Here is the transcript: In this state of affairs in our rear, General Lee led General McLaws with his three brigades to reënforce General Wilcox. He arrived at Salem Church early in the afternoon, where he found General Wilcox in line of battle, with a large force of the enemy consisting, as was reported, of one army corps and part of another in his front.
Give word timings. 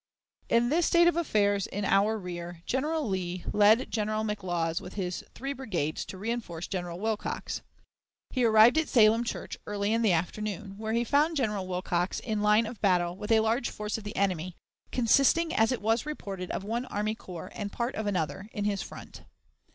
In 0.49 0.69
this 0.69 0.87
state 0.87 1.07
of 1.07 1.15
affairs 1.15 1.67
in 1.67 1.85
our 1.85 2.17
rear, 2.17 2.63
General 2.65 3.07
Lee 3.07 3.45
led 3.53 3.91
General 3.91 4.23
McLaws 4.23 4.81
with 4.81 4.93
his 4.95 5.23
three 5.35 5.53
brigades 5.53 6.05
to 6.05 6.17
reënforce 6.17 6.67
General 6.67 6.99
Wilcox. 6.99 7.61
He 8.31 8.43
arrived 8.43 8.79
at 8.79 8.89
Salem 8.89 9.23
Church 9.23 9.59
early 9.67 9.93
in 9.93 10.01
the 10.01 10.11
afternoon, 10.11 10.75
where 10.79 10.93
he 10.93 11.03
found 11.03 11.37
General 11.37 11.67
Wilcox 11.67 12.19
in 12.19 12.41
line 12.41 12.65
of 12.65 12.81
battle, 12.81 13.15
with 13.15 13.31
a 13.31 13.41
large 13.41 13.69
force 13.69 13.95
of 13.95 14.03
the 14.03 14.15
enemy 14.17 14.55
consisting, 14.91 15.53
as 15.53 15.69
was 15.77 16.07
reported, 16.07 16.49
of 16.49 16.63
one 16.63 16.85
army 16.87 17.13
corps 17.13 17.51
and 17.53 17.71
part 17.71 17.93
of 17.93 18.07
another 18.07 18.49
in 18.53 18.63
his 18.65 18.81
front. 18.81 19.21